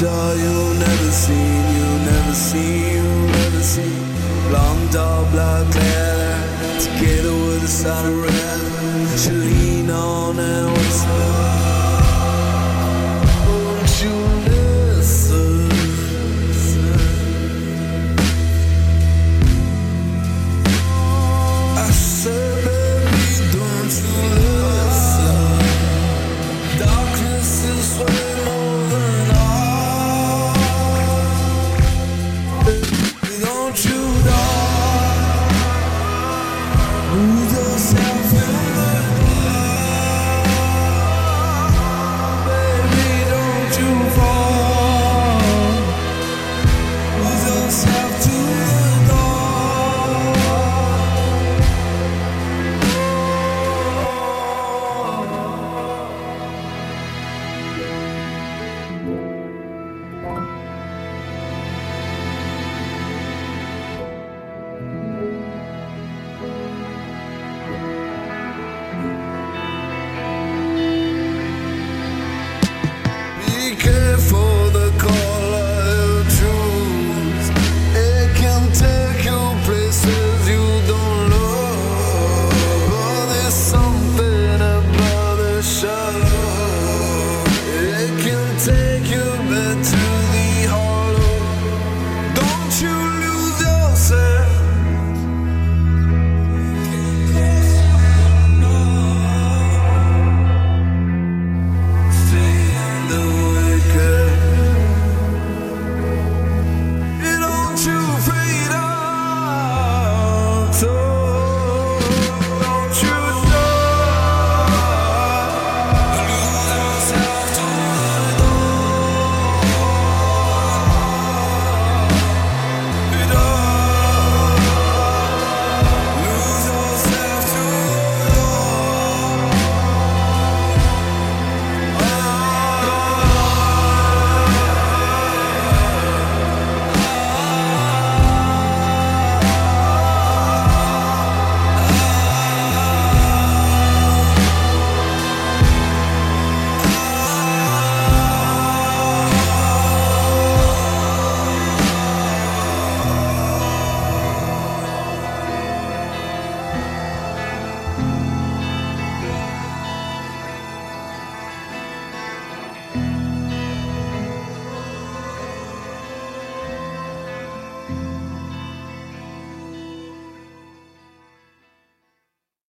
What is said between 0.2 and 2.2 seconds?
you'll never see, you'll